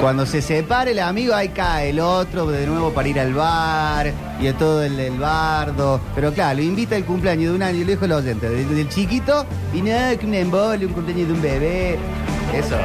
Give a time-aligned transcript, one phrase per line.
[0.00, 4.10] Cuando se separe el amigo, ahí cae el otro de nuevo para ir al bar
[4.40, 6.00] y a todo el, el bardo.
[6.14, 8.74] Pero claro, lo invita al cumpleaños de un año y lo dijo el oyente, del,
[8.74, 9.44] del chiquito,
[9.74, 11.98] y no, que un embole, un cumpleaños de un bebé.
[12.54, 12.76] Eso.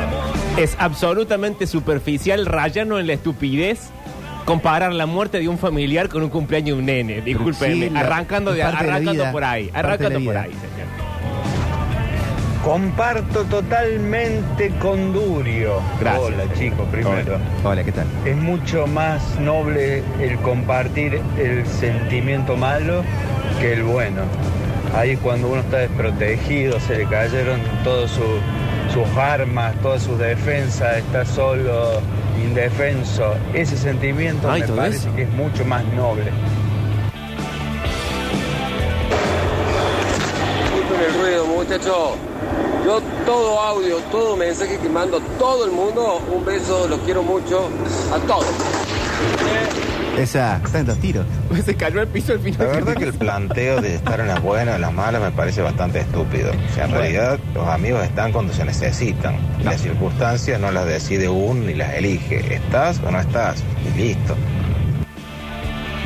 [0.57, 3.91] Es absolutamente superficial, rayano en la estupidez,
[4.43, 7.21] comparar la muerte de un familiar con un cumpleaños de un nene.
[7.21, 10.51] Discúlpenme, Sí, arrancando, de, arrancando por ahí, arrancando por ahí.
[12.69, 15.79] Comparto totalmente con Durio.
[16.01, 16.23] Gracias.
[16.25, 17.37] Hola chicos, primero.
[17.63, 18.07] Hola, ¿qué tal?
[18.25, 23.03] Es mucho más noble el compartir el sentimiento malo
[23.61, 24.23] que el bueno.
[24.95, 28.39] Ahí cuando uno está desprotegido, se le cayeron todas su-
[28.91, 32.01] sus armas, todas sus defensas, está solo,
[32.43, 33.35] indefenso.
[33.53, 35.15] Ese sentimiento Ay, me parece eso.
[35.15, 36.31] que es mucho más noble.
[41.65, 42.11] Muchachos.
[42.85, 47.23] Yo todo audio, todo mensaje que mando a todo el mundo, un beso, los quiero
[47.23, 47.67] mucho
[48.13, 48.45] a todos.
[50.17, 51.25] Esa, está en dos tiros.
[51.65, 52.67] Se cayó al piso al final.
[52.67, 55.31] La verdad que el planteo de estar en las buenas o en las malas me
[55.31, 56.51] parece bastante estúpido.
[56.51, 59.35] O sea, en realidad los amigos están cuando se necesitan.
[59.59, 62.53] Y las circunstancias no las decide uno ni las elige.
[62.53, 63.63] ¿Estás o no estás?
[63.83, 64.35] Y listo.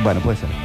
[0.02, 0.59] Bueno, puede ser.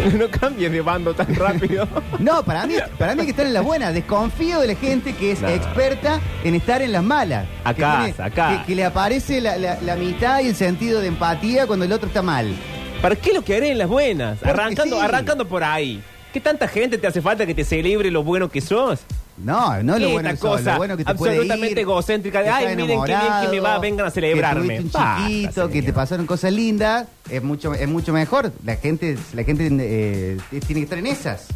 [0.18, 1.86] no cambies de bando tan rápido.
[2.18, 3.94] No, para mí, para mí hay que estar en las buenas.
[3.94, 5.48] Desconfío de la gente que es No.
[5.48, 7.46] experta en estar en las malas.
[7.64, 8.58] Acá, que acá.
[8.60, 11.92] Que, que le aparece la, la, la mitad y el sentido de empatía cuando el
[11.92, 12.52] otro está mal.
[13.00, 14.38] ¿Para qué lo querés en las buenas?
[14.38, 15.02] Porque Arrancando, sí.
[15.04, 16.02] arrancando por ahí.
[16.32, 19.00] ¿Qué tanta gente te hace falta que te celebre lo bueno que sos?
[19.44, 22.42] No, no lo bueno que sos, cosa lo bueno que te puede absolutamente ir, egocéntrica
[22.42, 24.62] de, "Ay, miren qué bien que me va, vengan a celebrarme".
[24.62, 28.52] Que tuviste un Basta, chiquito, que te pasaron cosas lindas, es mucho, es mucho mejor.
[28.64, 31.46] La gente, la gente eh, tiene que estar en esas.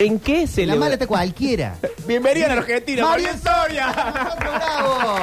[0.00, 1.74] ¿En qué se En la mala está cualquiera.
[2.06, 3.92] Bienvenida a la Argentina, Mario María Soria.
[4.38, 5.18] ¡Bravo!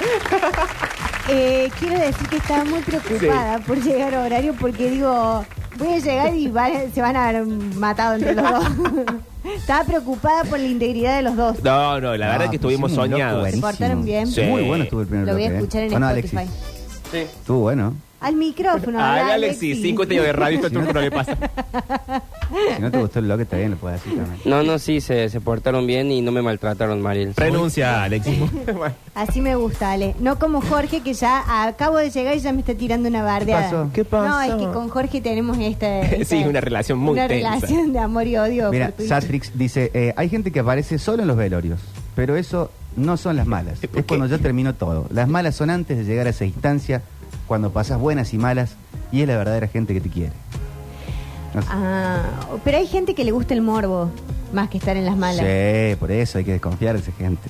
[1.28, 5.44] Eh, quiero decir que estaba muy preocupada por llegar a horario porque digo,
[5.78, 9.04] voy a llegar y van- se van a haber matado entre los dos.
[9.44, 11.62] Estaba preocupada por la integridad de los dos.
[11.62, 13.50] No, no, la verdad No, que estuvimos soñados.
[13.50, 14.26] Se portaron bien.
[14.26, 14.42] Sí.
[14.42, 15.58] Muy bueno estuvo el primer Lo voy a bloque, ¿eh?
[15.64, 16.36] escuchar en ¿O no, Spotify.
[16.38, 16.60] Alexis?
[17.10, 17.18] Sí.
[17.18, 17.94] Estuvo bueno.
[18.20, 18.98] Al micrófono.
[19.02, 21.36] Ay, habla, Alexis, cinco años de radio, esto no le pasa.
[22.76, 24.40] Si no te gustó el bloque, está bien, lo puedes decir también.
[24.44, 27.32] No, no, sí, se, se portaron bien y no me maltrataron, Mariel.
[27.36, 28.38] Renuncia, Alexis.
[28.76, 28.92] Bueno.
[29.14, 30.16] Así me gusta, Ale.
[30.18, 33.62] No como Jorge, que ya acabo de llegar y ya me está tirando una bardeada.
[33.70, 33.90] pasó?
[33.94, 34.28] ¿Qué pasó?
[34.28, 36.00] No, es que con Jorge tenemos esta...
[36.00, 37.50] esta- Sí, una relación muy Una tensa.
[37.54, 38.70] relación de amor y odio.
[38.72, 38.92] Mira.
[39.06, 41.78] Satrix dice, eh, hay gente que aparece solo en los velorios,
[42.16, 43.78] pero eso no son las malas.
[43.78, 45.06] ¿Por Es cuando ya terminó todo.
[45.10, 47.02] Las malas son antes de llegar a esa instancia,
[47.46, 48.72] cuando pasas buenas y malas,
[49.12, 50.32] y es la verdadera gente que te quiere.
[51.54, 51.68] No sé.
[51.70, 52.22] Ah,
[52.64, 54.10] pero hay gente que le gusta el morbo
[54.52, 55.44] más que estar en las malas.
[55.44, 57.48] Sí, por eso hay que desconfiar de esa gente.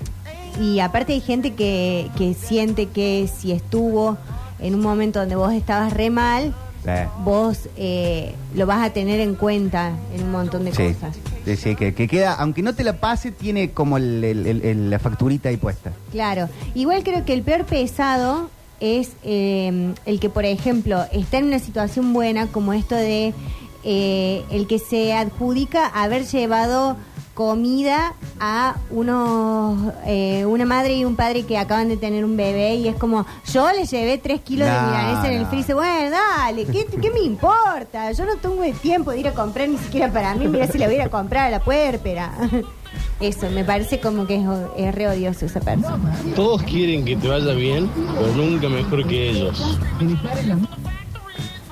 [0.60, 4.16] Y aparte hay gente que, que siente que si estuvo
[4.58, 6.90] en un momento donde vos estabas re mal, Sí.
[7.24, 11.14] vos eh, lo vas a tener en cuenta en un montón de Sí, cosas.
[11.58, 14.90] Sí, que, que queda, aunque no te la pase, tiene como el- el- el- el-
[14.90, 15.92] la facturita ahí puesta.
[16.10, 16.48] Claro.
[16.74, 18.48] Igual creo que el peor pesado
[18.80, 23.34] es eh, el que, por ejemplo, está en una situación buena como esto de
[23.84, 26.96] eh, el que se adjudica haber llevado
[27.34, 32.74] comida a unos eh, una madre y un padre que acaban de tener un bebé
[32.74, 35.74] y es como yo le llevé tres kilos de milanesa en el freezer.
[35.74, 38.12] Bueno dale ¿qué, qué me importa?
[38.12, 40.48] yo no tengo el tiempo de ir a comprar ni siquiera para mí.
[40.48, 42.30] Mira si le voy a ir a comprar a la puérpera
[43.20, 44.42] eso me parece como que es,
[44.76, 49.30] es re odioso esa persona Todos quieren que te vaya bien, pero nunca mejor que
[49.30, 49.78] ellos.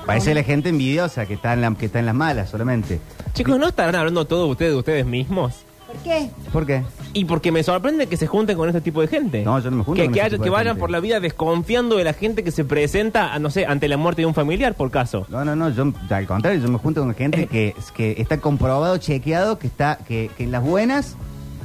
[0.07, 2.99] Parece la gente envidiosa que está en, la- que está en las malas solamente.
[3.35, 5.55] Chicos, ¿no estarán hablando todos ustedes de ustedes mismos?
[5.87, 6.31] ¿por qué?
[6.53, 6.83] ¿Por qué?
[7.15, 9.43] Y porque me sorprende que se junten con este tipo de gente.
[9.43, 10.81] No, yo no me junto Que, con que, ese haya- tipo que de vayan gente.
[10.81, 13.97] por la vida desconfiando de la gente que se presenta, a, no sé, ante la
[13.97, 15.27] muerte de un familiar, por caso.
[15.31, 17.47] No, no, no, yo al contrario, yo me junto con gente Eh.
[17.51, 21.17] que, que está comprobado, chequeado, que está que, que en las buenas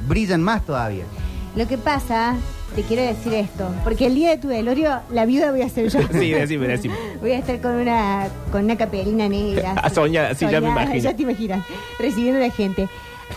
[0.06, 1.04] brillan más todavía.
[1.56, 2.34] Lo que pasa,
[2.74, 5.88] te quiero decir esto, porque el día de tu velorio, la viuda voy a ser
[5.88, 6.00] yo.
[6.12, 6.94] Sí, decime, decime.
[7.20, 9.74] Voy a estar con una con una capelina negra.
[9.82, 10.96] Ah, soñada, sí, ya me imagino.
[10.96, 11.64] Ya te imaginas,
[11.98, 12.88] recibiendo a la gente.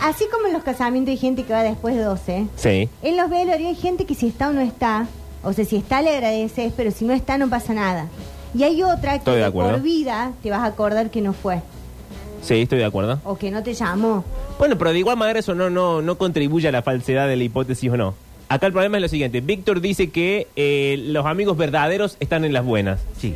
[0.02, 2.88] Así como en los casamientos hay gente que va después de 12, Sí.
[3.02, 5.06] en los velorios hay gente que si está o no está,
[5.42, 8.06] o sea, si está le agradeces, pero si no está no pasa nada.
[8.54, 11.60] Y hay otra que de por vida te vas a acordar que no fue,
[12.42, 13.20] Sí, estoy de acuerdo.
[13.24, 14.24] o que no te llamó.
[14.58, 17.44] Bueno, pero de igual manera eso no, no, no contribuye a la falsedad de la
[17.44, 18.14] hipótesis o no.
[18.48, 19.40] Acá el problema es lo siguiente.
[19.40, 23.00] Víctor dice que eh, los amigos verdaderos están en las buenas.
[23.18, 23.34] Sí.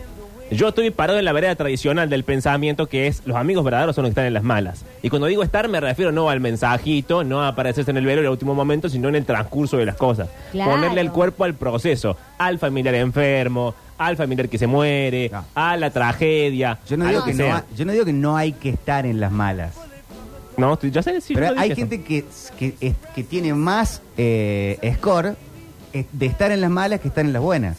[0.50, 4.02] Yo estoy parado en la vereda tradicional del pensamiento que es los amigos verdaderos son
[4.02, 4.84] los que están en las malas.
[5.02, 8.20] Y cuando digo estar me refiero no al mensajito, no a aparecerse en el velo
[8.20, 10.28] en el último momento, sino en el transcurso de las cosas.
[10.50, 10.72] Claro.
[10.72, 13.74] Ponerle el cuerpo al proceso, al familiar enfermo,
[14.06, 15.44] al familiar que se muere, No.
[15.54, 16.78] a la tragedia.
[16.88, 17.56] Yo no, a digo lo que no, sea.
[17.58, 19.74] ha- yo no digo que no hay que estar en las malas.
[20.56, 21.34] No, estoy- ya sé decir.
[21.38, 21.90] pero no hay dije eso.
[21.90, 22.24] gente que,
[22.58, 25.34] que, es- que tiene más eh, score
[25.94, 27.78] eh, de estar en las malas que estar en las buenas.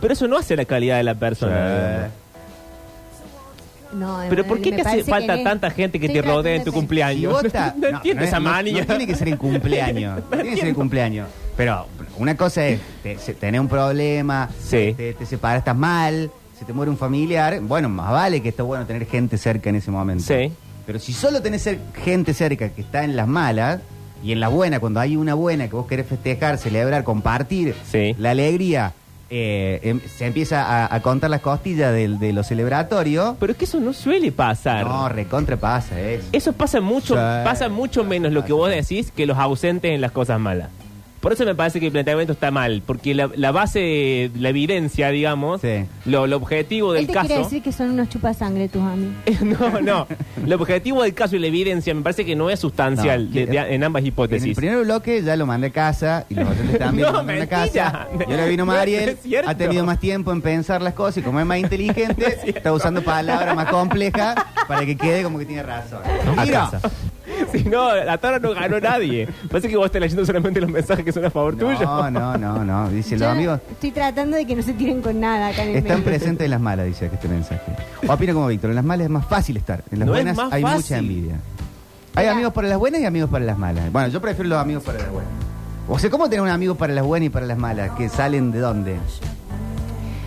[0.00, 2.06] Pero eso no hace la calidad de la persona.
[2.06, 3.96] Sí.
[3.96, 6.26] No, Pero ¿por qué me te hace parece falta que- tanta gente que Estoy te
[6.28, 7.40] rodee en tratando tu de cumpleaños?
[7.40, 8.80] Si no, no, entiendo no es- esa no- manía.
[8.80, 10.16] no tiene que ser el cumpleaños.
[10.30, 11.28] no tiene que ser el cumpleaños.
[11.56, 11.86] Pero
[12.18, 14.94] una cosa es te- se- tener un problema, Sí.
[14.96, 17.60] te, te separas, estás mal, se te muere un familiar.
[17.60, 20.24] Bueno, más vale que está bueno tener gente cerca en ese momento.
[20.24, 20.52] Sí.
[20.86, 23.80] Pero si solo tenés cer- gente cerca que está en las malas
[24.22, 28.14] y en las buenas, cuando hay una buena que vos querés festejar, celebrar, compartir Sí.
[28.18, 28.92] la alegría,
[29.28, 33.36] eh, em- se empieza a, a contar las costillas del- de, lo celebratorio.
[33.40, 34.86] Pero es que eso no suele pasar.
[34.86, 36.28] No, recontra pasa eso.
[36.32, 37.20] Eso pasa mucho, Sí.
[37.44, 40.68] pasa mucho menos lo que vos decís que los ausentes en las cosas malas.
[41.26, 45.08] Por eso me parece que el planteamiento está mal, porque la, la base, la evidencia,
[45.08, 45.84] digamos, Sí.
[46.04, 47.42] lo, lo objetivo Él del te quiere caso.
[47.42, 49.16] decir que son unos chupasangre tus amigos.
[49.42, 50.06] no, no.
[50.44, 53.46] El objetivo del caso y la evidencia me parece que no es sustancial No, de-
[53.46, 54.56] que- de- en ambas En el hipótesis.
[54.56, 57.56] primer bloque ya lo mandé a casa y los oyentes también No, lo mandaron a
[57.56, 57.90] mentira.
[57.90, 58.08] casa.
[58.28, 59.50] Y ahora vino No, Mariel, es cierto.
[59.50, 63.02] ha tenido más tiempo en pensar las cosas y como es más inteligente, está usando
[63.02, 64.36] palabras más complejas
[64.68, 66.02] para que quede como que tiene razón.
[66.38, 66.90] A Mira, casa.
[67.52, 69.28] Si no, hasta ahora no ganó nadie.
[69.48, 71.78] Parece que vos estás leyendo solamente los mensajes que son a favor tuyo.
[71.80, 72.88] no, no, no, no.
[72.90, 75.70] Dice, los Yo amigos Estoy tratando de que no se tiren con nada acá en
[75.70, 76.04] el están medio.
[76.10, 77.62] presentes en las malas, dice este mensaje.
[78.08, 79.82] Opino como Víctor, en las malas es más fácil estar.
[79.90, 80.76] En las No es buenas más hay fácil.
[80.78, 81.34] mucha envidia.
[82.14, 82.32] Hay Mira.
[82.32, 83.92] amigos para las buenas y amigos para las malas.
[83.92, 85.30] Bueno, yo prefiero los amigos para las buenas.
[85.88, 87.90] O sea, ¿cómo tener un amigo para las buenas y para las malas?
[87.92, 88.96] ¿Que salen de dónde?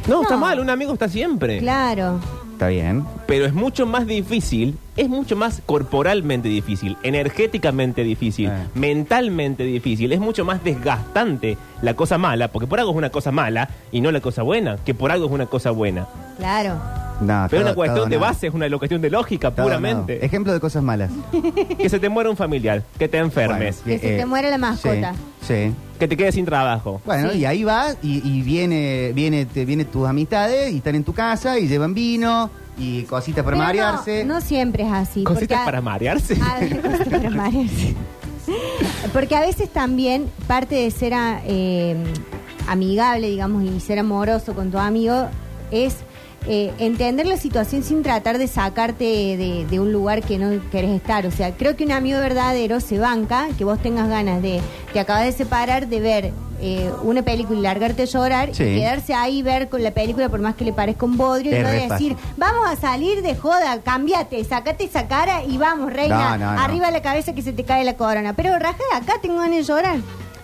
[0.07, 0.39] No, está No.
[0.41, 1.59] mal, un amigo está siempre.
[1.59, 2.19] Claro.
[2.59, 3.05] Está bien.
[3.25, 8.67] Pero es mucho más difícil, es mucho más corporalmente difícil, energéticamente difícil, Eh.
[8.75, 13.31] mentalmente difícil, es mucho más desgastante la cosa mala, porque por algo es una cosa
[13.31, 16.05] mala y no la cosa buena, que por algo es una cosa buena.
[16.37, 16.75] Claro.
[17.21, 18.21] No, Pero es todo- una cuestión todo de no.
[18.21, 20.17] base, es una cuestión de lógica, Todo puramente.
[20.19, 20.25] no.
[20.25, 21.11] Ejemplo de cosas malas.
[21.77, 24.57] Que se te muera un familiar, que te enfermes, Bueno, Que se te muera la
[24.57, 25.13] mascota.
[25.41, 25.47] Sí.
[25.67, 25.73] sí.
[25.99, 27.01] que te quedes sin trabajo.
[27.05, 27.39] Bueno, Sí.
[27.39, 31.13] y ahí vas y, y viene, viene, te, viene tus amistades y están en tu
[31.13, 34.23] casa y llevan vino y cositas para Pero marearse.
[34.23, 35.23] No, no siempre es así.
[35.25, 36.37] Cositas a- para marearse.
[36.41, 37.95] Ah, cositas para marearse.
[39.13, 41.95] Porque a veces también parte de ser a- eh,
[42.67, 45.27] amigable, digamos, y ser amoroso con tu amigo
[45.71, 45.97] es
[46.47, 50.91] eh, entender la situación sin tratar de sacarte de, de un lugar que no querés
[50.91, 51.25] estar.
[51.25, 54.61] O sea, creo que un amigo verdadero se banca, que vos tengas ganas de,
[54.93, 56.31] te acabas de separar, de ver
[56.61, 58.63] eh, una película y largarte a llorar Sí.
[58.63, 61.61] y quedarse ahí ver con la película por más que le parezca un bodrio y
[61.63, 66.45] no decir, vamos a salir de joda, cámbiate, sacate esa cara y vamos, reina, No,
[66.45, 66.61] no, no.
[66.61, 68.33] arriba de la cabeza que se te cae la corona.
[68.33, 69.97] Pero raja de acá, tengo ganas de llorar.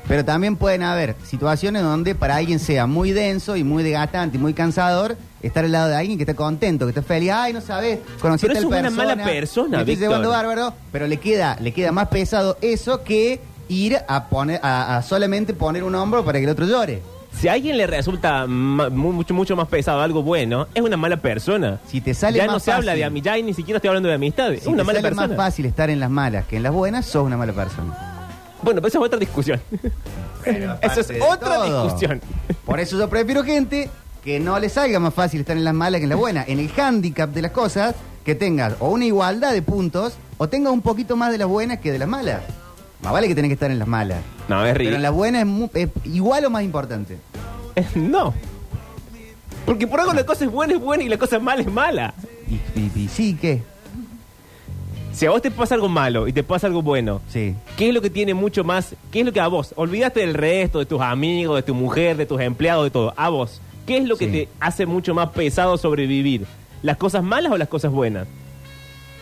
[0.07, 4.39] Pero también pueden haber situaciones donde para alguien sea muy denso y muy desgastante y
[4.39, 7.31] muy cansador estar al lado de alguien que está contento, que está feliz.
[7.33, 9.95] Ay, no sabes, conocí Pero a tal eso es una persona, mala persona, me estoy
[9.95, 10.09] Víctor.
[10.09, 14.97] llevando bárbaro, pero le queda, le queda más pesado eso que ir a poner, a,
[14.97, 17.01] a solamente poner un hombro para que el otro llore.
[17.37, 20.95] Si a alguien le resulta ma- mu- mucho, mucho más pesado algo bueno, es una
[20.95, 21.81] mala persona.
[21.85, 24.15] Si te sale ya más no se habla de amistad, ni siquiera estoy hablando de
[24.15, 24.53] amistad.
[24.53, 25.27] es Si una te mala sale persona.
[25.27, 27.93] más fácil estar en las malas que en las buenas, sos una mala persona.
[28.61, 29.59] Bueno, pero esa es otra discusión.
[30.45, 31.83] Eso es aparte de otra todo.
[31.85, 32.21] discusión.
[32.65, 33.89] Por eso yo prefiero gente
[34.25, 36.49] que no le salga más fácil estar en las malas que en las buenas.
[36.49, 40.73] En el hándicap de las cosas, que tengas o una igualdad de puntos o tengas
[40.73, 42.41] un poquito más de las buenas que de las malas.
[43.03, 44.19] Más vale que tenés que estar en las malas.
[44.49, 44.99] No, es Pero en ridículo.
[45.03, 47.17] las buenas es, mu- es igual o más importante.
[47.95, 48.33] No.
[49.65, 52.13] Porque por algo la cosa es buena es buena y la cosa mala es mala.
[52.49, 53.61] Y, y- y sí, ¿qué?
[55.13, 57.55] Si a vos te pasa algo malo y te pasa algo bueno, Sí.
[57.77, 58.95] ¿qué es lo que tiene mucho más?
[59.11, 59.73] ¿Qué es lo que a vos?
[59.77, 63.13] Olvidaste del resto, de tus amigos, de tu mujer, de tus empleados, de todo.
[63.15, 64.31] A vos, ¿qué es lo que Sí.
[64.31, 66.45] te hace mucho más pesado sobrevivir?
[66.81, 68.27] ¿Las cosas malas o las cosas buenas?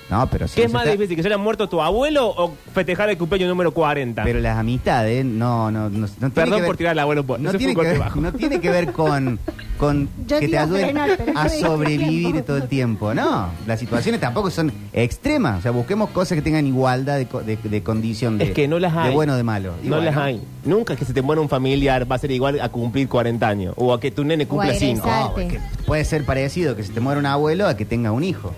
[0.09, 2.27] No, pero si ¿Qué no es más está- difícil, que se haya muerto tu abuelo
[2.27, 4.23] o festejar el cumpleaños número 40?
[4.23, 7.23] Pero las amistades no, no, no, no tiene Perdón que ver- por tirar al abuelo
[7.39, 8.19] no ese tiene, que ver, bajo.
[8.21, 9.39] no tiene que ver con,
[9.85, 12.43] con Yo que te ayuden frenar, pero a sobrevivir tiempo.
[12.43, 13.13] todo el tiempo.
[13.13, 15.59] No, las situaciones tampoco son extremas.
[15.59, 18.67] O sea, busquemos cosas que tengan igualdad de, co- de- de condición de, es que
[18.67, 19.09] no las hay.
[19.09, 19.73] de bueno o de malo.
[19.83, 20.41] Y no bueno, las hay.
[20.65, 23.73] Nunca que se te muera un familiar va a ser igual a cumplir 40 años.
[23.77, 24.91] O a que tu nene cumpla a 5.
[25.01, 25.31] egresar.
[25.31, 28.11] no, es que puede ser parecido que se te muera un abuelo a que tenga
[28.11, 28.53] un hijo.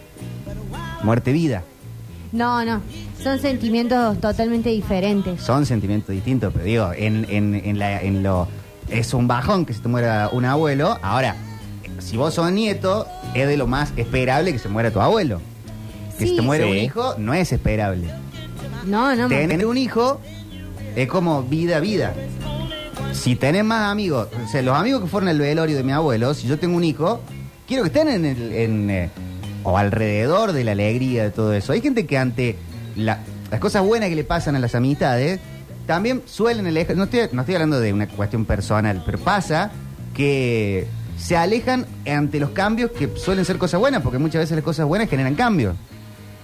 [1.04, 1.64] Muerte-vida.
[2.32, 2.82] No, no.
[3.24, 5.42] Son sentimientos totalmente diferentes.
[5.42, 8.48] Son sentimientos distintos, pero digo, en, en, en, la, en lo.
[8.90, 10.98] Es un bajón que se te muera un abuelo.
[11.02, 11.36] Ahora,
[12.00, 15.42] si vos sos nieto es de lo más esperable que se muera tu abuelo.
[16.18, 16.30] Que Sí.
[16.32, 16.72] si te muere Sí.
[16.72, 18.08] un hijo, no es esperable.
[18.86, 19.28] No, no.
[19.28, 20.22] Tener un hijo
[20.96, 22.14] es como vida, vida.
[23.14, 26.34] Si tenés más amigos, o sea, los amigos que fueron al velorio de mi abuelo,
[26.34, 27.22] si yo tengo un hijo,
[27.68, 29.10] quiero que estén en el, en, eh,
[29.64, 31.74] o alrededor de la alegría de todo eso.
[31.74, 32.56] Hay gente que ante
[32.96, 35.40] la- las cosas buenas que le pasan a las amistades,
[35.86, 39.72] también suelen alejar, no estoy, no estoy hablando de una cuestión personal, pero pasa
[40.14, 40.88] que
[41.18, 44.86] se alejan ante los cambios que suelen ser cosas buenas, porque muchas veces las cosas
[44.86, 45.76] buenas generan cambios.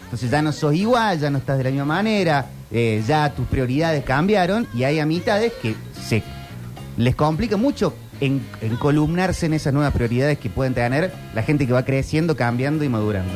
[0.04, 3.48] Entonces ya no sos igual, ya no estás de la misma manera, eh, ya tus
[3.48, 6.22] prioridades cambiaron y hay amistades que se
[6.98, 11.74] les complica mucho en, encolumnarse en esas nuevas prioridades que pueden tener la gente que
[11.74, 13.32] va creciendo, cambiando y madurando.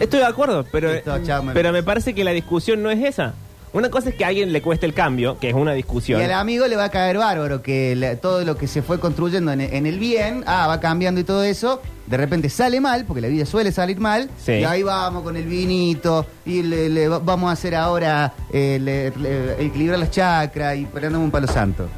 [0.00, 3.02] Estoy de acuerdo, pero, Listo, chao, me- pero me parece que la discusión no es
[3.04, 3.34] esa.
[3.74, 6.22] Una cosa es que a alguien le cueste el cambio, que es una Y discusión.
[6.22, 9.50] al amigo le va a caer bárbaro que la- todo lo que se fue construyendo
[9.52, 13.20] en, en el bien, ah, va cambiando y todo eso, de repente sale mal, porque
[13.20, 14.52] la vida suele salir mal, Sí.
[14.52, 18.78] y ahí vamos con el vinito, y le, le va- vamos a hacer ahora eh,
[18.80, 21.88] le- le- equilibrar las chakras y peleando un palo santo.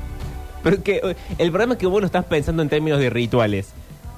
[0.63, 3.69] Pero que eh, el problema es que vos lo estás pensando en términos de rituales.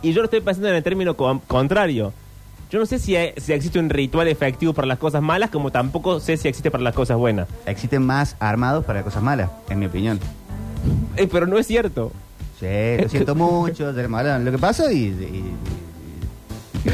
[0.01, 2.13] Y yo lo estoy pensando en el término con- contrario.
[2.71, 5.71] Yo no sé si, hay- si existe un ritual efectivo para las cosas malas, como
[5.71, 7.49] tampoco sé si existe para las cosas buenas.
[7.67, 10.21] Existen más armados para cosas malas, en mi opinión.
[11.17, 12.13] Eh, pero no es cierto.
[12.61, 12.67] Sí,
[13.03, 14.97] lo siento mucho, ya me hablaron lo que pasó y...
[14.97, 15.55] y-
[16.85, 16.89] y-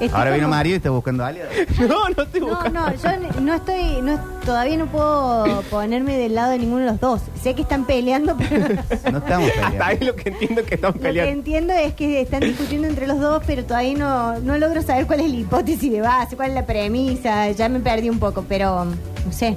[0.00, 1.52] Estoy ahora vino como- Mario y está buscando aliados.
[1.80, 2.80] No, no estoy No, buscando.
[2.80, 6.86] no, yo n- no estoy, no, todavía no puedo ponerme del lado de ninguno de
[6.92, 7.20] los dos.
[7.42, 8.68] Sé que están peleando, pero
[9.12, 10.06] No estamos Hasta ahí peleando.
[10.06, 11.32] lo que entiendo es que están lo que peleando.
[11.32, 15.20] entiendo es que están discutiendo entre los dos, pero todavía no, no logro saber cuál
[15.20, 17.50] es la hipótesis de base, cuál es la premisa.
[17.50, 19.56] Ya me perdí un poco, pero no sé.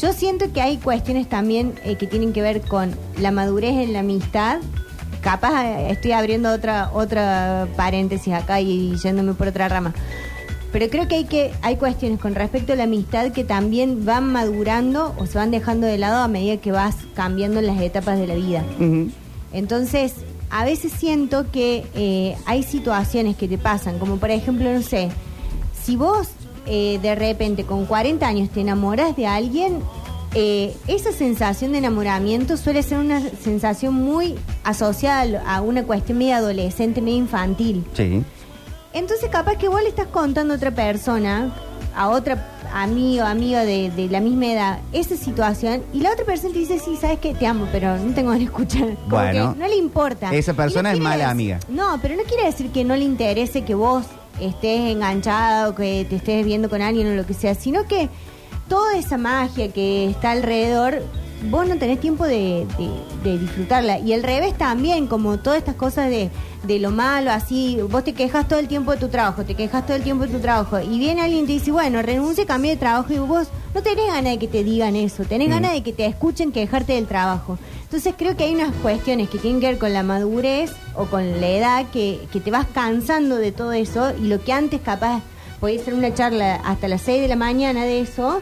[0.00, 3.92] Yo siento que hay cuestiones también eh, que tienen que ver con la madurez en
[3.92, 4.58] la amistad.
[5.22, 9.94] Capaz eh, estoy abriendo otra otra paréntesis acá y yéndome por otra rama.
[10.72, 14.32] Pero creo que hay que hay cuestiones con respecto a la amistad que también van
[14.32, 18.26] madurando o se van dejando de lado a medida que vas cambiando las etapas de
[18.26, 18.64] la vida.
[19.52, 20.14] Entonces,
[20.50, 25.10] a veces siento que eh, hay situaciones que te pasan, como por ejemplo, no sé,
[25.82, 26.28] si vos
[26.66, 29.80] eh, de repente con 40 años te enamoras de alguien,
[30.34, 34.34] eh, esa sensación de enamoramiento suele ser una sensación muy
[34.64, 37.84] asociada a una cuestión medio adolescente, medio infantil.
[37.94, 38.22] Sí.
[38.94, 41.52] Entonces capaz que vos le estás contando a otra persona,
[41.94, 46.52] a otra amigo, amiga de, de la misma edad, esa situación, y la otra persona
[46.54, 48.94] te dice, sí, sabes que te amo, pero no tengo ganas de escuchar.
[48.96, 50.30] Como Bueno, que no le importa.
[50.34, 51.60] esa persona es mala amiga.
[51.68, 54.04] No, pero no quiere decir que no le interese que vos
[54.40, 58.08] estés enganchado, que te estés viendo con alguien o lo que sea, sino que
[58.72, 61.02] toda esa magia que está alrededor,
[61.50, 63.98] vos no tenés tiempo de, de- de disfrutarla.
[63.98, 66.30] Y al revés también, como todas estas cosas de,
[66.62, 69.84] de lo malo, así, vos te quejas todo el tiempo de tu trabajo, te quejas
[69.84, 72.70] todo el tiempo de tu trabajo, y viene alguien y te dice, bueno, renuncia, cambia
[72.70, 75.52] de trabajo, y vos no tenés ganas de que te digan eso, tenés Mm.
[75.52, 77.58] ganas de que te escuchen quejarte del trabajo.
[77.82, 81.42] Entonces creo que hay unas cuestiones que tienen que ver con la madurez o con
[81.42, 85.20] la edad que, que te vas cansando de todo eso y lo que antes capaz
[85.60, 88.40] podía ser una charla hasta las 6 de la mañana de eso,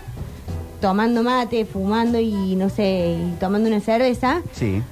[0.80, 4.82] tomando mate, fumando y no sé, y tomando una cerveza, Sí.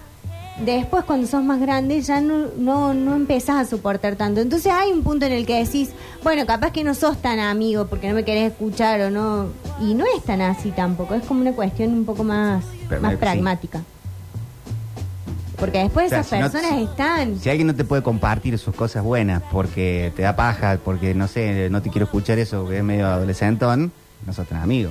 [0.65, 4.41] después cuando sos más grande ya no, no, no empezás a soportar tanto.
[4.41, 5.91] Entonces hay un punto en el que decís,
[6.23, 9.47] bueno, capaz que no sos tan amigo porque no me querés escuchar o no.
[9.81, 13.13] Y no es tan así tampoco, es como una cuestión un poco más, Pero, más
[13.13, 13.17] sí.
[13.19, 13.83] pragmática.
[15.59, 17.39] Porque después O sea, esas si no- personas están...
[17.41, 21.27] Si alguien no te puede compartir sus cosas buenas porque te da paja, porque no
[21.27, 23.91] sé, no te quiero escuchar eso, porque es medio adolescentón,
[24.25, 24.91] no sos tan amigo.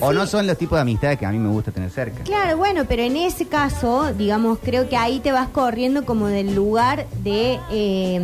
[0.00, 2.22] O no son los tipos de amistades que a mí me gusta tener cerca.
[2.24, 6.54] Claro, bueno, pero en ese caso, digamos, creo que ahí te vas corriendo como del
[6.54, 8.20] lugar de, eh,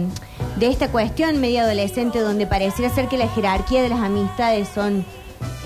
[0.58, 5.04] de esta cuestión medio adolescente donde pareciera ser que la jerarquía de las amistades son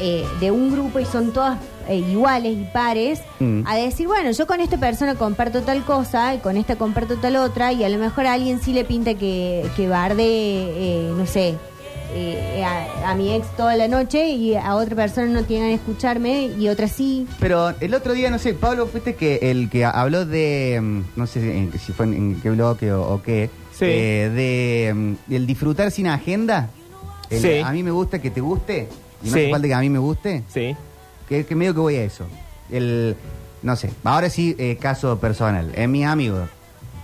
[0.01, 3.63] eh, de un grupo y son todas eh, iguales y pares, Mm.
[3.67, 7.37] a decir, bueno, yo con esta persona comparto tal cosa y con esta comparto tal
[7.37, 11.25] otra y a lo mejor a alguien sí le pinta que, que barde, eh, no
[11.27, 11.55] sé,
[12.15, 15.75] eh, a, a mi ex toda la noche y a otra persona no tiene de
[15.75, 17.27] escucharme y otra sí.
[17.39, 21.27] Pero el otro día, no sé, Pablo, fuiste que el que habló de, mm, no
[21.27, 23.85] sé en- si fue en, en qué bloque o, o qué, Sí.
[23.89, 26.71] eh, de mm, el disfrutar sin agenda.
[27.31, 27.59] El, Sí.
[27.65, 28.89] A mí me gusta que te guste
[29.23, 29.41] y no Sí.
[29.43, 30.43] hace falta que a mí me guste.
[30.53, 30.77] Sí.
[31.29, 32.27] Que, que medio que voy a eso.
[32.71, 33.17] El,
[33.63, 35.71] no sé, ahora sí, eh, caso personal.
[35.77, 36.49] En mis amigos,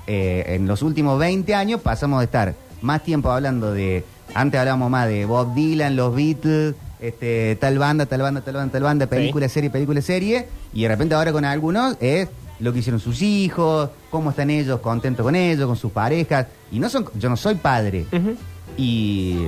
[0.08, 4.04] eh, en los últimos 20 años pasamos de estar más tiempo hablando de.
[4.34, 8.72] Antes hablábamos más de Bob Dylan, los Beatles, este, tal banda, tal banda, tal banda,
[8.72, 10.46] tal banda, película, serie, película, serie.
[10.74, 12.28] Y de repente ahora con algunos es
[12.58, 16.46] lo que hicieron sus hijos, cómo están ellos, contentos con ellos, con sus parejas.
[16.72, 18.06] Y no son, yo no soy padre.
[18.76, 19.46] Y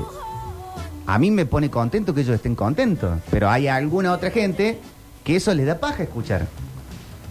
[1.07, 3.19] a mí me pone contento que ellos estén contentos.
[3.31, 4.79] Pero hay alguna otra gente
[5.25, 6.47] que eso les da paja escuchar.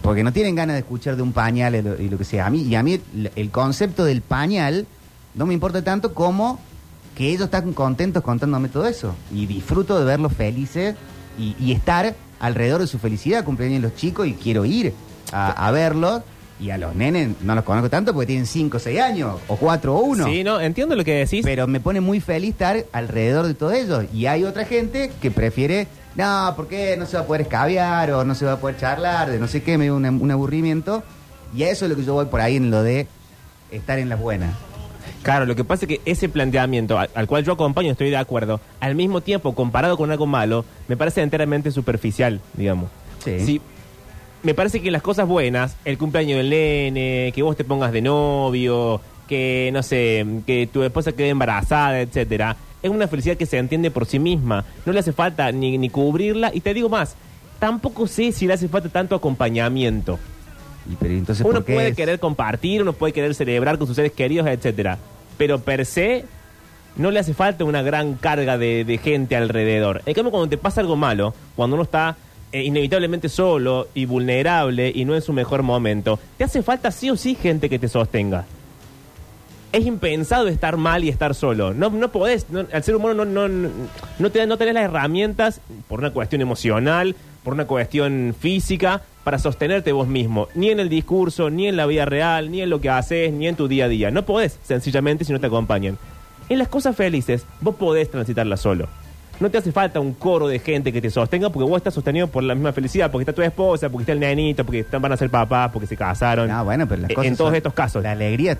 [0.02, 2.46] Porque no tienen ganas de escuchar de un pañal y lo, y lo que sea.
[2.46, 4.86] A mí, y a mí el- el concepto del pañal
[5.34, 6.60] no me importa tanto como
[7.18, 9.12] que ellos están contentos contándome todo eso.
[9.34, 10.94] Y disfruto de verlos felices
[11.36, 14.94] y, y estar alrededor de su felicidad, cumpleaños los chicos, y quiero ir
[15.32, 16.22] a, a verlos.
[16.60, 19.56] Y a los nenes no los conozco tanto porque tienen 5 o 6 años, o
[19.56, 20.26] 4 o 1.
[20.26, 21.44] Sí, no, entiendo lo que decís.
[21.44, 24.04] Pero me pone muy feliz estar alrededor de todos ellos.
[24.12, 28.24] Y hay otra gente que prefiere, no, porque no se va a poder escabiar o
[28.24, 31.02] no se va a poder charlar, de no sé qué, me da un, un aburrimiento.
[31.54, 33.08] Y a eso es lo que yo voy por ahí en lo de
[33.70, 34.54] estar en las buenas.
[35.22, 38.16] Claro, lo que pasa es que ese planteamiento al, al cual yo acompaño, estoy de
[38.16, 42.88] acuerdo, al mismo tiempo, comparado con algo malo, me parece enteramente superficial, digamos.
[43.24, 43.40] Sí.
[43.40, 43.60] Si-
[44.44, 48.00] me parece que las cosas buenas, el cumpleaños del nene, que vos te pongas de
[48.02, 53.58] novio, que, no sé, que tu esposa quede embarazada, etcétera, es una felicidad que se
[53.58, 54.64] entiende por sí misma.
[54.86, 57.16] No le hace falta ni, ni cubrirla, y te digo más,
[57.58, 60.20] tampoco sé si le hace falta tanto acompañamiento.
[60.90, 61.96] Y, pero entonces, Uno ¿por qué puede es?
[61.96, 64.98] querer compartir, uno puede querer celebrar con sus seres queridos, etcétera.
[65.36, 66.24] Pero per se
[66.96, 70.02] no le hace falta una gran carga de, de gente alrededor.
[70.06, 72.16] En cambio, cuando te pasa algo malo, cuando uno está
[72.50, 77.10] eh, inevitablemente solo y vulnerable y no en su mejor momento, te hace falta sí
[77.10, 78.46] o sí gente que te sostenga.
[79.70, 81.74] Es impensado estar mal y estar solo.
[81.74, 83.68] No, no podés, no- al ser humano no, no,
[84.18, 87.14] no, te, no tenés las herramientas por una cuestión emocional,
[87.44, 90.48] por una cuestión física, para sostenerte vos mismo.
[90.54, 93.46] Ni en el discurso, ni en la vida real, ni en lo que haces, ni
[93.46, 94.10] en tu día a día.
[94.10, 95.98] No podés, sencillamente, si no te acompañan.
[96.48, 98.88] En las cosas felices, vos podés transitarlas solo.
[99.38, 102.26] No te hace falta un coro de gente que te sostenga porque vos estás sostenido
[102.28, 105.12] por la misma felicidad, porque está tu esposa, porque está el nenito, porque están, van
[105.12, 106.50] a ser papás, porque se casaron.
[106.50, 108.02] Ah, bueno, pero las cosas en todos son- estos casos.
[108.02, 108.56] La alegría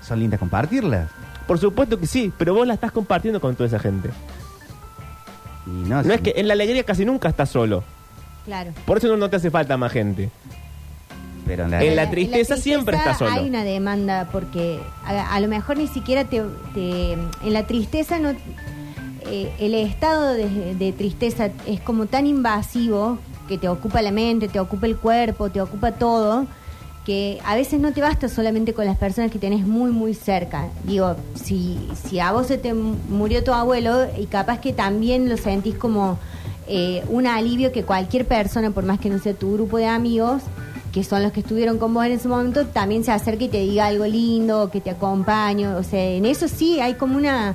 [0.00, 1.10] son lindas compartirlas.
[1.46, 4.08] Por supuesto que sí, pero vos la estás compartiendo con toda esa gente.
[5.66, 7.84] Y no, No si- es que en la alegría casi nunca estás solo.
[8.48, 8.70] Claro.
[8.86, 10.30] Por eso no, no te hace falta más gente.
[11.46, 13.30] pero en la- En la tristeza siempre está solo.
[13.30, 16.42] Hay una demanda porque a, a lo mejor ni siquiera te,
[16.74, 18.30] te- en la tristeza no
[19.30, 24.48] eh, el estado de, de tristeza es como tan invasivo que te ocupa la mente,
[24.48, 26.46] te ocupa el cuerpo, te ocupa todo
[27.06, 30.68] que a veces no te basta solamente con las personas que tenés muy muy cerca.
[30.84, 35.36] Digo, si si a vos se te murió tu abuelo y capaz que también lo
[35.38, 36.18] sentís como
[36.68, 40.42] eh, un alivio que cualquier persona, por más que no sea tu grupo de amigos,
[40.92, 43.60] que son los que estuvieron con vos en ese momento, también se acerque y te
[43.60, 45.68] diga algo lindo, que te acompañe.
[45.68, 47.54] O sea, en eso sí hay como una,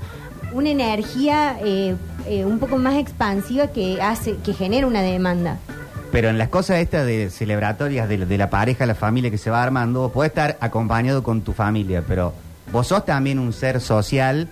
[0.53, 1.95] una energía eh,
[2.27, 5.57] eh, un poco más expansiva que hace, que genera una demanda.
[6.11, 9.49] Pero en las cosas estas de celebratorias de, de la pareja, la familia que se
[9.49, 12.33] va armando, vos podés estar acompañado con tu familia, pero
[12.71, 14.47] vos sos también un ser social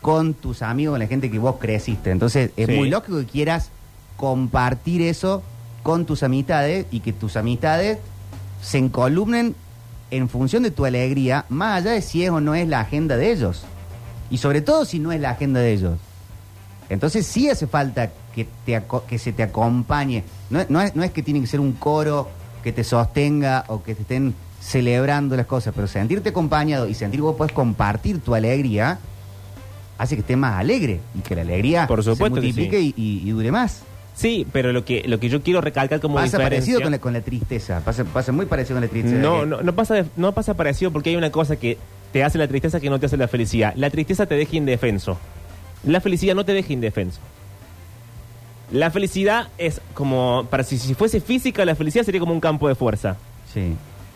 [0.00, 2.10] con tus amigos, con la gente que vos creciste.
[2.10, 2.72] Entonces es Sí.
[2.74, 3.70] muy lógico que quieras
[4.18, 5.42] compartir eso
[5.82, 7.98] con tus amistades y que tus amistades
[8.60, 9.54] se encolumnen
[10.10, 13.16] en función de tu alegría, más allá de si es o no es la agenda
[13.16, 13.62] de ellos.
[14.30, 15.98] Y sobre todo si no es la agenda de ellos.
[16.90, 20.24] Entonces sí hace falta que, te que se te acompañe.
[20.50, 22.28] No, es- no es, no es que tiene que ser un coro
[22.64, 27.20] que te sostenga o que te estén celebrando las cosas, pero sentirte acompañado y sentir
[27.20, 28.98] que vos podés compartir tu alegría
[29.96, 32.94] hace que estés más alegre y que la alegría Por supuesto se que multiplique y,
[32.96, 33.82] y- y dure más.
[34.18, 36.48] Sí, pero lo que, lo que yo quiero recalcar como Pasa diferencia...
[36.50, 39.14] parecido con la, con la tristeza, pasa, pasa muy parecido con la tristeza.
[39.14, 41.78] No, Que- no, no pasa, de- no pasa parecido porque hay una cosa que
[42.12, 43.74] te hace la tristeza que no te hace la felicidad.
[43.76, 45.18] La tristeza te deja indefenso.
[45.84, 47.20] La felicidad no te deja indefenso.
[48.72, 52.68] La felicidad es como, para si, si fuese física, la felicidad sería como un campo
[52.68, 53.16] de fuerza.
[53.54, 53.74] Sí.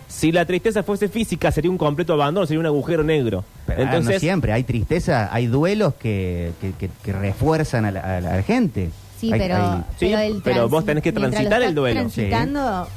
[0.09, 3.45] Si la tristeza fuese física, sería un completo abandono, sería un agujero negro.
[3.67, 8.17] Pero ah, Entonces, siempre, hay tristeza, hay duelos que, que, que- que refuerzan a la,
[8.19, 8.91] a la gente.
[9.23, 12.01] Sí, Hay- pero, hay- Sí, el pero transi- vos tenés que transitar lo el duelo.
[12.01, 12.89] Transitando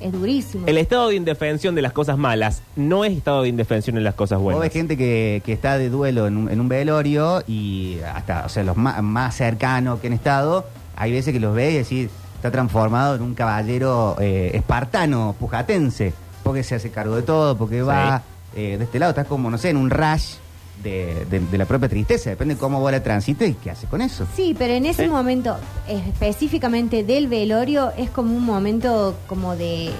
[0.00, 0.66] es durísimo.
[0.66, 4.14] el estado de indefensión de las cosas malas no es estado de indefensión en las
[4.14, 4.60] cosas Vos buenas.
[4.62, 8.48] ves gente que, que está de duelo en un, en un velorio y hasta, o
[8.50, 12.10] sea, los más, más cercanos que han estado, hay veces que los ves y decís,
[12.36, 17.80] está transformado en un caballero eh, espartano, pujatense, porque se hace cargo de todo, porque
[17.80, 18.22] va
[18.54, 20.34] eh, de este lado, estás como, no sé, en un rush
[20.82, 23.88] de, de- de la propia tristeza, depende de cómo vos la transites y qué haces
[23.88, 24.26] con eso.
[24.36, 25.08] Sí, pero en ese Sí.
[25.08, 25.56] momento,
[25.88, 29.90] específicamente del velorio, es como un momento como de,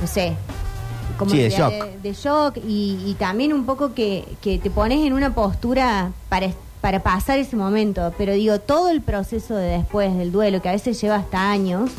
[0.00, 0.34] no sé,
[1.18, 1.72] como Sí, de shock.
[2.02, 6.48] de shock y, y también un poco que, que te pones en una postura para,
[6.80, 8.12] para pasar ese momento.
[8.16, 11.90] Pero digo, todo el proceso de después del duelo, que a veces lleva hasta años,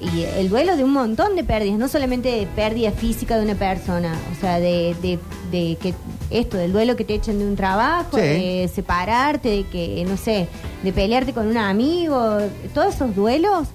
[0.00, 3.56] y el duelo de un montón de pérdidas, no solamente de pérdida física de una
[3.56, 5.18] persona, o sea, de, de,
[5.50, 5.92] de que
[6.30, 8.20] esto, del duelo que te echen de un trabajo, Sí.
[8.22, 10.48] de separarte, de que, no sé,
[10.82, 12.38] de pelearte con un amigo,
[12.74, 13.68] todos esos duelos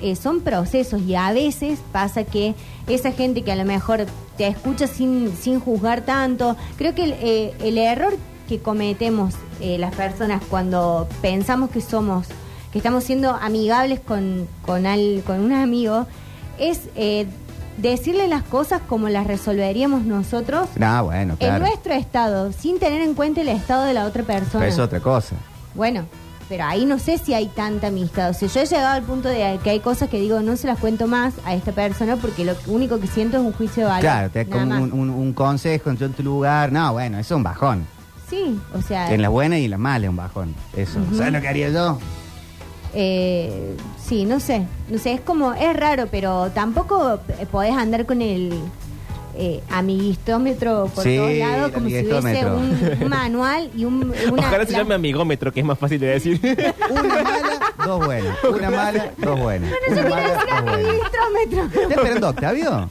[0.00, 2.54] eh, son procesos y a veces pasa que
[2.86, 7.12] esa gente que a lo mejor te escucha sin, sin juzgar tanto, creo que el,
[7.20, 8.16] eh, el error
[8.48, 12.26] que cometemos eh, las personas cuando pensamos que somos,
[12.72, 16.06] que estamos siendo amigables con, con, al- con un amigo,
[16.58, 17.26] es eh,
[17.78, 21.64] decirle las cosas como las resolveríamos nosotros No, bueno, en claro.
[21.64, 24.60] nuestro estado, sin tener en cuenta el estado de la otra persona.
[24.60, 25.34] Pero es otra cosa.
[25.74, 26.04] Bueno,
[26.48, 28.30] pero ahí no sé si hay tanta amistad.
[28.30, 30.66] O sea, yo he llegado al punto de que hay cosas que digo, no se
[30.66, 33.88] las cuento más a esta persona porque lo único que siento es un juicio de
[33.90, 34.00] valor.
[34.00, 34.92] Claro, te da nada como más.
[34.94, 36.72] un, un- un consejo, en tu lugar.
[36.72, 37.86] No, bueno, eso es un bajón.
[38.28, 40.54] Sí, o sea, En las buenas y en las malas es un bajón.
[40.76, 40.98] Eso.
[41.16, 41.98] ¿Sabes lo que haría yo?
[42.94, 43.74] Eh,
[44.04, 44.66] sí, no sé.
[44.88, 48.52] No sé, es como, es raro, pero tampoco eh, podés andar con el
[49.40, 54.42] eh, amiguistómetro por Sí, todos lados como si hubiese un, un manual y un, una...
[54.48, 56.40] Ojalá se la- llame amigómetro, que es más fácil de decir.
[56.90, 58.36] Una mala, dos buenas.
[58.44, 59.70] Una mala, dos buenas.
[59.92, 60.74] Una mala, dos buenas.
[60.74, 61.82] amiguistómetro.
[61.82, 62.90] ¿Está esperando Octavio?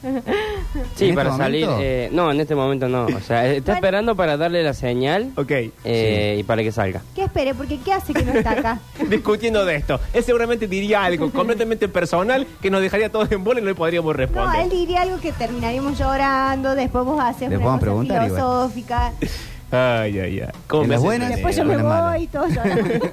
[0.94, 1.66] Sí, ¿En para este salir.
[1.80, 3.06] eh, no, en este momento no.
[3.06, 5.50] O sea, está esperando para darle la señal ok.
[5.84, 7.02] eh, y para que salga.
[7.14, 7.54] ¿Qué espere?
[7.54, 8.78] Porque ¿qué hace que no está acá?
[9.08, 10.00] Discutiendo de esto.
[10.12, 13.74] Él seguramente diría algo completamente personal que nos dejaría todos en bola y no le
[13.74, 14.60] podríamos No, responder.
[14.62, 18.16] él diría algo que terminaríamos llorando, después vos haces Les una vamos a cosa preguntar
[18.26, 18.30] igual.
[18.40, 19.12] filosófica,
[19.70, 20.48] Ay, ay, ay.
[20.66, 21.52] ¿Cómo En me las hace buenas, entender?
[21.52, 23.10] después yo me voy y todo llorando.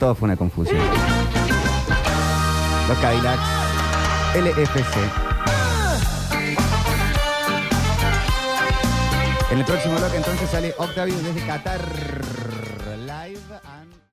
[0.00, 0.78] Todo fue una confusión.
[2.88, 3.42] Los Cadillacs
[4.34, 5.25] LFC.
[9.50, 12.25] En el próximo bloque entonces sale Octavio desde Qatar.